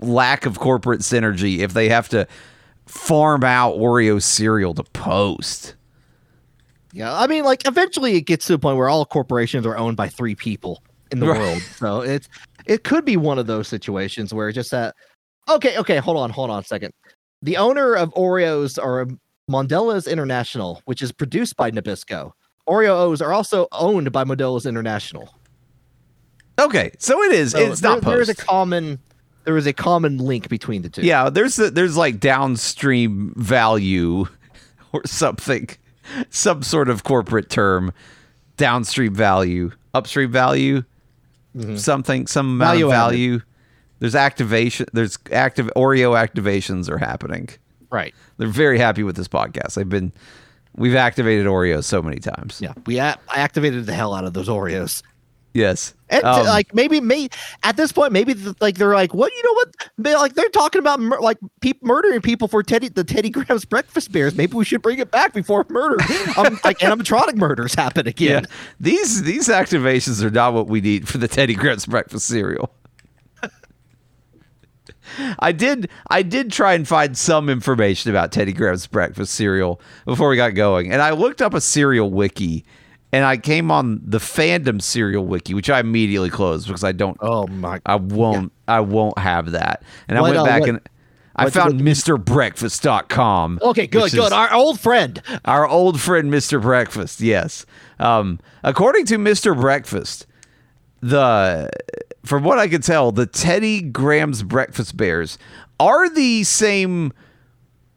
[0.01, 2.27] lack of corporate synergy if they have to
[2.87, 5.77] farm out Oreo cereal to Post.
[6.93, 9.97] Yeah, I mean, like eventually it gets to a point where all corporations are owned
[9.97, 11.39] by three people in the Right.
[11.39, 11.63] world.
[11.77, 12.29] So it's
[12.67, 14.95] it could be one of those situations where just that.
[15.49, 16.93] Okay, okay, hold on, hold on a second.
[17.43, 19.07] The owner of Oreos are
[19.51, 22.33] Mondelez International, which is produced by Nabisco.
[22.69, 25.33] Oreos are also owned by Mondelez International.
[26.61, 27.53] Okay, so it is.
[27.53, 28.99] So it's not there- There is a common
[29.45, 31.03] there is a common link between the two.
[31.03, 34.27] Yeah, there's a, there's like downstream value
[34.93, 35.69] or something,
[36.31, 37.93] some sort of corporate term.
[38.57, 40.83] Downstream value, upstream value,
[41.57, 41.77] mm-hmm.
[41.77, 43.11] something, some amount Value of added.
[43.17, 43.41] value.
[44.01, 44.85] There's activation.
[44.93, 47.49] There's active Oreo activations are happening.
[47.91, 48.15] right.
[48.37, 49.75] They're very happy with this podcast.
[49.75, 50.13] They've been,
[50.77, 52.61] we've activated Oreos so many times.
[52.61, 55.03] Yeah, we a- I activated the hell out of those Oreos.
[55.53, 55.95] Yes.
[56.09, 57.29] And Um, like maybe, may
[57.63, 59.75] at this point, maybe like they're like, what you know what?
[59.99, 63.65] They, like they're talking about mur- like peop murdering people for Teddy the Teddy Grahams
[63.65, 64.35] breakfast bears.
[64.37, 66.03] Maybe we should bring it back before murder,
[66.37, 68.11] um, like animatronic murders happen yeah.
[68.11, 68.47] again.
[68.81, 72.73] These these activations are not what we need for the Teddy Grahams breakfast cereal.
[75.39, 80.29] I did I did try and find some information about Teddy Grahams breakfast cereal before
[80.29, 80.93] we got going.
[80.93, 82.65] And I looked up a cereal wiki
[83.13, 87.17] and I came on the fandom cereal wiki, which I immediately closed because I don't
[87.21, 87.81] Oh my!
[87.87, 89.83] I won't I won't have that.
[90.09, 90.81] And I What, went uh, back what- and
[91.37, 93.59] I what- found MrBreakfast.com.
[93.63, 94.33] Okay, good, good.
[94.33, 95.23] Our old friend.
[95.45, 96.61] our old friend Mr.
[96.61, 97.65] Breakfast, yes.
[97.99, 99.59] Um, according to Mr.
[99.59, 100.27] Breakfast,
[101.01, 101.71] the
[102.25, 105.39] from what I can tell, the Teddy Grahams Breakfast Bears
[105.79, 107.13] are the same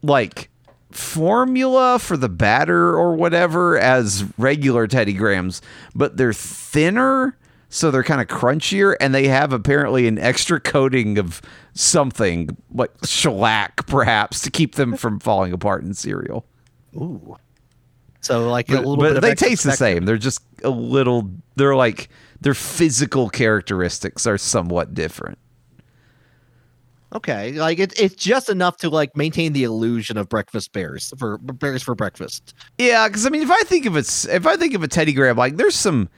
[0.02, 0.48] like
[0.96, 5.60] formula for the batter or whatever as regular Teddy Grahams,
[5.94, 7.36] but they're thinner,
[7.68, 11.42] so they're kind of crunchier, and they have apparently an extra coating of
[11.74, 16.46] something like shellac, perhaps, to keep them from falling apart in cereal.
[16.96, 17.36] Ooh.
[18.20, 19.16] So like a little but bit.
[19.16, 20.06] Of they taste the same.
[20.06, 21.30] They're just a little.
[21.56, 22.08] They're like
[22.40, 25.38] their physical characteristics are somewhat different.
[27.14, 31.38] Okay, like it, it's just enough to like maintain the illusion of breakfast bears for
[31.38, 32.54] bears for breakfast.
[32.78, 35.12] Yeah, because I mean, if I think of it, if I think of a Teddy
[35.12, 36.08] Graham, like there's some,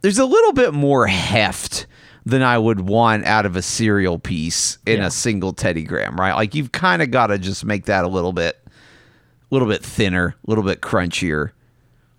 [0.00, 1.86] there's a little bit more heft
[2.26, 5.06] than I would want out of a cereal piece in Yeah.
[5.06, 6.34] a single Teddy Graham, right?
[6.34, 8.70] Like you've kind of got to just make that a little bit, a
[9.54, 11.52] little bit thinner, a little bit crunchier.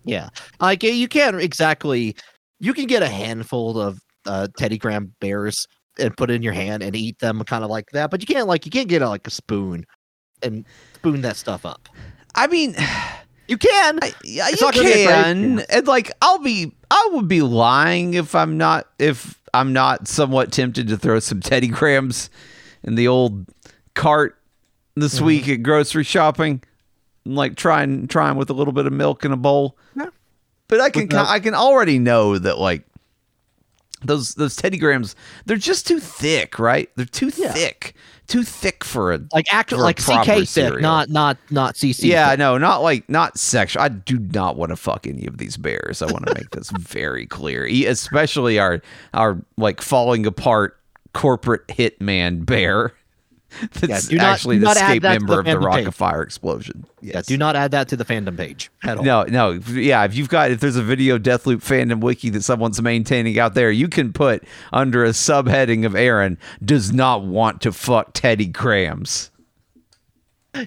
[0.04, 2.16] Yeah, like you can't exactly.
[2.60, 5.66] You can get a handful of uh, Teddy Graham bears
[5.98, 8.10] and put it in your hand and eat them, kind of like that.
[8.10, 9.86] But you can't like you can't get a, like a spoon
[10.42, 11.88] and spoon that stuff up.
[12.34, 12.74] I mean,
[13.48, 13.98] You can.
[14.00, 17.08] I, yeah, It's you not gonna be a great- can, and like I'll be, I
[17.14, 21.66] would be lying if I'm not, if I'm not somewhat tempted to throw some Teddy
[21.66, 22.30] Grahams
[22.84, 23.46] in the old
[23.94, 24.38] cart
[24.94, 25.24] this Mm-hmm.
[25.24, 26.62] week at grocery shopping,
[27.24, 29.76] and like trying, trying with a little bit of milk in a bowl.
[29.96, 30.10] Yeah.
[30.68, 32.84] But I can, I can already know that like
[34.02, 35.14] those those Teddy Grahams,
[35.46, 36.88] they're just too thick, right?
[36.96, 37.52] They're too Yeah.
[37.52, 37.94] thick,
[38.26, 42.04] too thick for a like actual like CK thick, not not not CC.
[42.08, 42.38] yeah, thick.
[42.38, 43.82] no, not like not sexual.
[43.82, 46.02] I do not want to fuck any of these bears.
[46.02, 48.80] I want to make this very clear, especially our
[49.14, 50.76] our like falling apart
[51.12, 52.92] corporate hitman bear.
[53.72, 55.86] That's not- actually not add escape member the of the Rock page.
[55.86, 56.84] of Fire explosion.
[57.00, 57.26] Yeah, Yes.
[57.26, 59.04] do not add that to the fandom page at all.
[59.04, 60.04] No, no, yeah.
[60.04, 63.70] If you've got, if there's a video Deathloop fandom wiki that someone's maintaining out there,
[63.70, 69.30] you can put under a subheading of Aaron does not want to fuck Teddy Grahams.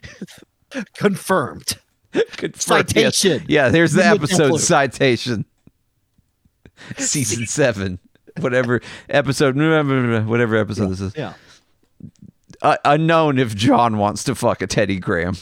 [0.95, 1.77] Confirmed.
[2.37, 3.17] Confirmed, yes.
[3.17, 3.45] Citation.
[3.47, 5.45] Yeah, there's the episode citation.
[6.97, 7.99] season seven,
[8.39, 11.13] whatever episode, whatever episode this is.
[11.15, 11.33] Yeah.
[12.63, 15.35] Uh, unknown if John wants to fuck a Teddy Graham.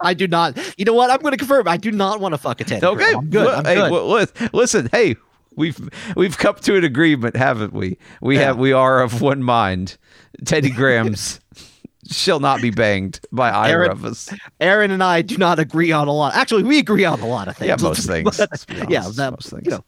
[0.00, 0.58] I do not.
[0.78, 1.10] You know what?
[1.10, 1.68] I'm going to confirm.
[1.68, 2.84] I do not want to fuck a Teddy.
[2.84, 3.18] Okay, Graham.
[3.18, 3.48] I'm good.
[3.48, 3.90] I'm hey, good.
[3.92, 5.16] well, listen, listen, hey,
[5.56, 5.78] we've
[6.16, 7.98] we've come to an agreement, haven't we?
[8.20, 8.44] We Yeah.
[8.46, 9.96] have we are of one mind.
[10.44, 11.38] Teddy Grahams
[12.10, 14.28] shall not be banged by either Aaron- of us.
[14.60, 16.34] Aaron and I do not agree on a lot.
[16.34, 17.68] Actually, we agree on a lot of things.
[17.68, 18.36] Yeah, most things.
[18.36, 19.64] But- yeah, that, most things.
[19.64, 19.84] you know,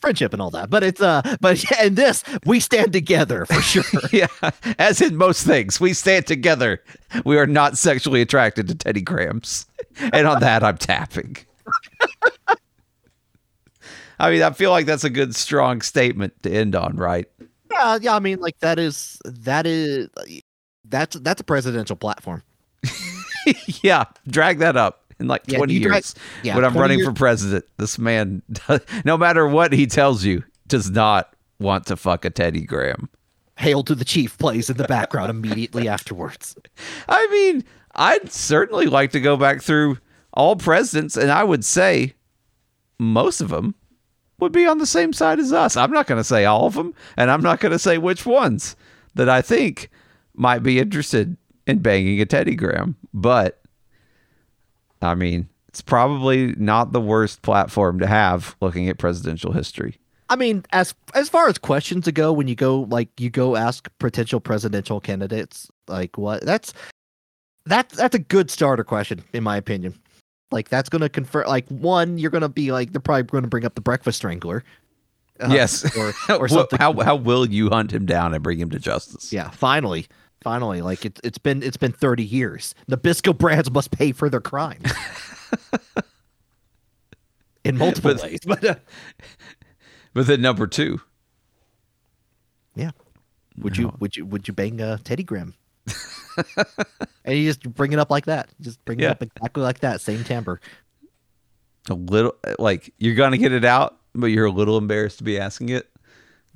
[0.00, 0.70] friendship and all that.
[0.70, 3.84] But it's uh, but yeah, in this, we stand together for sure.
[4.12, 4.26] yeah,
[4.78, 6.82] as in most things, we stand together.
[7.24, 9.66] We are not sexually attracted to Teddy Grahams,
[10.12, 11.36] and on that, I'm tapping.
[14.20, 17.28] I mean, I feel like that's a good, strong statement to end on, right?
[17.70, 18.16] yeah, yeah.
[18.16, 20.08] I mean, like that is that is
[20.84, 22.42] that's that's a presidential platform.
[23.82, 26.98] yeah, drag that up in like Yeah, 20 you drag- years yeah, when I'm running
[26.98, 27.64] years- for president.
[27.76, 28.42] This man,
[29.04, 33.08] no matter what he tells you, does not want to fuck a Teddy Graham.
[33.56, 36.56] Hail to the chief plays in the background immediately afterwards.
[37.08, 39.98] I mean, I'd certainly like to go back through
[40.32, 42.14] all presidents, and I would say
[43.00, 43.74] most of them
[44.38, 45.76] would be on the same side as us.
[45.76, 48.24] I'm not going to say all of them, and I'm not going to say which
[48.24, 48.76] ones
[49.14, 49.90] that I think
[50.34, 52.94] might be interested in banging a Teddy Graham.
[53.12, 53.60] But
[55.02, 59.98] I mean, it's probably not the worst platform to have looking at presidential history.
[60.30, 63.88] I mean, as as far as questions go, when you go like you go ask
[63.98, 66.74] potential presidential candidates, like what that's
[67.64, 69.98] that's that's a good starter question in my opinion.
[70.50, 73.74] Like that's gonna confer like one, you're gonna be like they're probably gonna bring up
[73.74, 74.64] the breakfast strangler.
[75.40, 75.96] uh, yes.
[75.96, 76.78] or or something.
[76.78, 79.32] how, how will you hunt him down and bring him to justice?
[79.32, 80.06] yeah, finally,
[80.42, 82.74] finally, like it's it's been it's been thirty years.
[82.90, 84.92] Nabisco brands must pay for their crimes
[87.64, 88.40] in multiple But- ways.
[88.46, 88.74] But uh,
[90.14, 91.00] But then number two,
[92.74, 92.90] Yeah.
[93.58, 95.54] Would you would you would you bang uh, Teddy Graham?
[97.24, 98.48] and you just bring it up like that.
[98.60, 99.06] Just bring Yeah.
[99.08, 100.00] it up exactly like that.
[100.00, 100.60] Same timbre.
[101.90, 105.38] a little like you're gonna get it out, but you're a little embarrassed to be
[105.38, 105.88] asking it.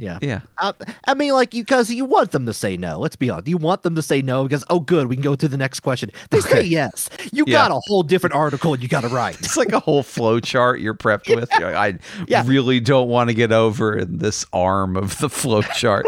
[0.03, 0.19] Yeah.
[0.21, 0.41] Yeah.
[0.59, 0.73] Uh,
[1.07, 2.99] I mean, like you, because you want them to say no.
[2.99, 3.47] Let's be honest.
[3.47, 5.81] You want them to say no because oh, good, we can go to the next
[5.81, 6.11] question.
[6.31, 7.09] They say yes.
[7.33, 7.69] You Yeah.
[7.69, 9.39] got a whole different article you got to write.
[9.39, 11.49] It's like a whole flow chart you're prepped with.
[11.59, 12.43] You're like, I Yeah.
[12.47, 16.07] really don't want to get over in this arm of the flow chart.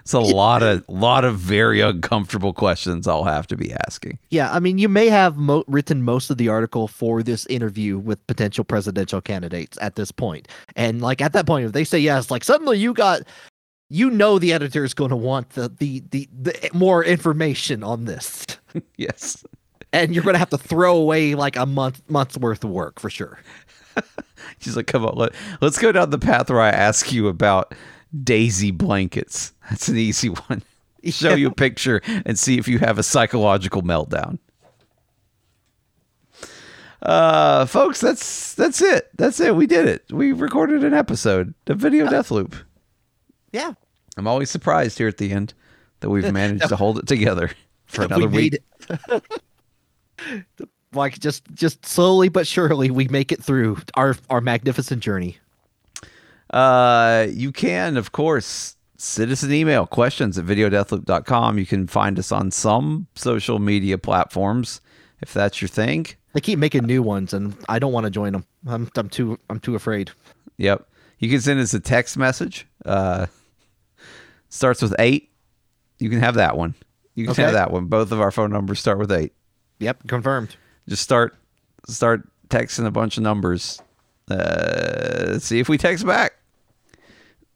[0.00, 4.18] it's a lot of lot of very uncomfortable questions I'll have to be asking.
[4.30, 7.98] Yeah, I mean, you may have mo- written most of the article for this interview
[7.98, 11.98] with potential presidential candidates at this point, and like at that point, if they say
[11.98, 13.15] yes, like suddenly you got,
[13.88, 18.04] you know, the editor is going to want the, the the the more information on
[18.04, 18.44] this,
[18.96, 19.44] Yes.
[19.92, 22.98] and you're going to have to throw away like a month month's worth of work
[22.98, 23.38] for sure.
[24.58, 27.74] She's like, come on, let, let's go down the path where I ask you about
[28.22, 29.52] daisy blankets.
[29.70, 30.62] That's an easy one.
[31.04, 34.38] Show you a picture and see if you have a psychological meltdown.
[37.02, 39.10] Uh, folks, that's that's it.
[39.16, 39.54] That's it.
[39.54, 40.04] We did it.
[40.10, 42.56] We recorded an episode of Video Death Loop.
[43.52, 43.74] Yeah,
[44.16, 45.54] I'm always surprised here at the end
[46.00, 47.50] that we've managed to hold it together
[47.86, 48.58] for another we week.
[50.92, 55.38] like just just slowly but surely, we make it through our our magnificent journey.
[56.50, 61.58] Uh, you can, of course, citizen email, questions at videodeathloop.com.
[61.58, 64.80] You can find us on some social media platforms
[65.20, 66.06] if that's your thing.
[66.32, 68.44] They keep making new ones, and I don't want to join them.
[68.66, 70.10] I'm I'm too I'm too afraid.
[70.58, 70.86] Yep.
[71.18, 72.66] You can send us a text message.
[72.84, 73.26] Uh,
[74.48, 75.30] starts with eight.
[75.98, 76.74] You can have that one.
[77.14, 77.42] You can Okay.
[77.42, 77.86] have that one.
[77.86, 79.32] Both of our phone numbers start with eight.
[79.78, 80.56] Yep, confirmed.
[80.88, 81.34] Just start
[81.88, 83.80] start texting a bunch of numbers.
[84.30, 86.34] Uh, see if we text back.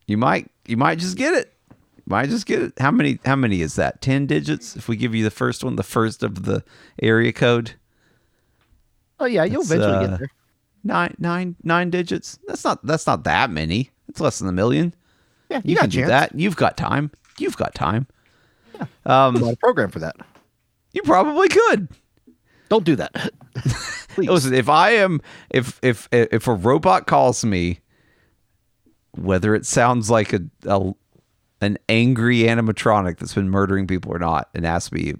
[0.06, 1.52] You might you might just get it.
[1.70, 2.72] You might just get it.
[2.78, 4.00] How many how many is that?
[4.00, 4.76] Ten digits?
[4.76, 6.64] If we give you the first one, the first of the
[7.02, 7.72] area code.
[9.18, 10.30] Oh yeah, you'll That's, eventually uh, get there.
[10.82, 12.38] Nine nine nine digits.
[12.46, 13.90] That's not that's not that many.
[14.08, 14.94] It's less than a million.
[15.48, 16.34] Yeah, You, got can do that.
[16.34, 17.10] You've got time.
[17.38, 18.06] You've got time.
[19.04, 20.16] Um, a lot of program for that.
[20.92, 21.88] You probably could.
[22.68, 23.30] Don't do that.
[24.16, 27.80] Listen, if I am if if if a robot calls me,
[29.12, 30.92] whether it sounds like a, a
[31.60, 35.14] an angry animatronic that's been murdering people or not, and asks me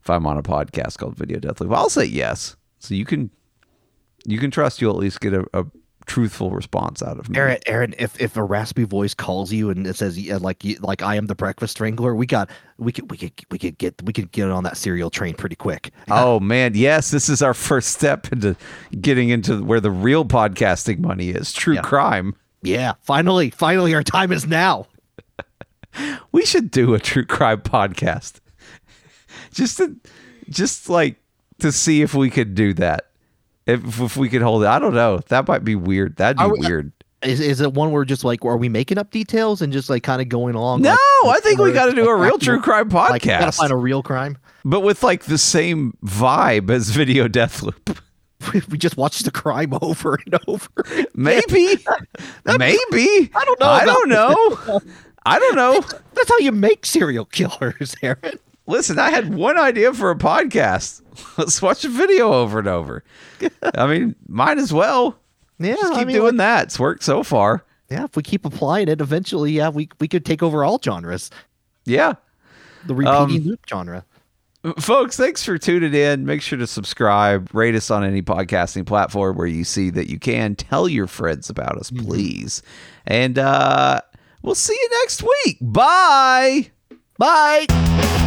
[0.00, 2.56] if I'm on a podcast called Video Death Loop, I'll say yes.
[2.80, 3.30] So you can
[4.24, 5.64] you can trust you'll at least get a, a
[6.06, 7.38] truthful response out of me.
[7.38, 10.76] Aaron, Aaron, if, if a raspy voice calls you and it says yeah, like you-
[10.80, 14.02] like I am the breakfast strangler, we got we could we could we could get
[14.02, 15.92] we could get on that cereal train pretty quick.
[16.10, 18.56] Oh man, yes, this is our first step into
[19.00, 21.52] getting into where the real podcasting money is.
[21.52, 21.82] True Yeah.
[21.82, 22.34] crime.
[22.64, 24.86] Yeah, finally, finally, our time is now.
[26.32, 28.40] We should do a true crime podcast.
[29.52, 29.94] just to,
[30.48, 31.16] just like
[31.58, 33.08] to see if we could do that.
[33.66, 34.66] If, if we could hold it.
[34.66, 35.18] I don't know.
[35.28, 36.16] That might be weird.
[36.16, 36.92] That'd be we- uh, weird.
[37.22, 40.02] Is, is it one where just like are we making up details and just like
[40.02, 40.82] kind of going along?
[40.82, 43.52] No, like, I think we got to do a real true crime Like, we gotta
[43.52, 44.38] find a real crime.
[44.64, 48.00] but with like the same vibe as Video Death Loop.
[48.70, 50.68] we just watch the crime over and over.
[51.14, 51.76] Maybe,
[52.58, 53.30] maybe.
[53.34, 54.80] I don't know I don't know.
[55.24, 55.80] I don't know.
[56.14, 58.38] That's how you make serial killers, Aaron.
[58.66, 61.01] Listen, I had one idea for a podcast.
[61.38, 63.04] Let's watch a video over and over.
[63.74, 65.18] I mean, might as well.
[65.58, 66.62] Yeah, Just keep I mean, doing like, that.
[66.64, 67.64] It's worked so far.
[67.90, 68.04] yeah.
[68.04, 71.30] If we keep applying it, eventually, yeah, we we could take over all genres.
[71.84, 72.14] Yeah.
[72.86, 74.04] The repeating Um, loop genre.
[74.78, 76.24] Folks, thanks for tuning in.
[76.24, 80.20] Make sure to subscribe, rate us on any podcasting platform where you see that you
[80.20, 80.54] can.
[80.54, 82.62] Tell your friends about us, please.
[83.04, 84.00] And uh,
[84.42, 85.58] we'll see you next week.
[85.60, 86.70] Bye.
[87.18, 88.21] Bye.